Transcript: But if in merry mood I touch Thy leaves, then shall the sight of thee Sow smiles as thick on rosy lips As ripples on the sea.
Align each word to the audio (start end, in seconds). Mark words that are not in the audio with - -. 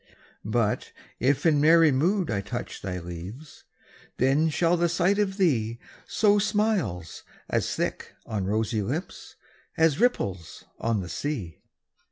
But 0.43 0.93
if 1.19 1.45
in 1.45 1.61
merry 1.61 1.91
mood 1.91 2.31
I 2.31 2.41
touch 2.41 2.81
Thy 2.81 2.97
leaves, 2.97 3.65
then 4.17 4.49
shall 4.49 4.75
the 4.75 4.89
sight 4.89 5.19
of 5.19 5.37
thee 5.37 5.77
Sow 6.07 6.39
smiles 6.39 7.21
as 7.47 7.75
thick 7.75 8.15
on 8.25 8.45
rosy 8.47 8.81
lips 8.81 9.35
As 9.77 9.99
ripples 9.99 10.63
on 10.79 11.01
the 11.01 11.07
sea. 11.09 11.59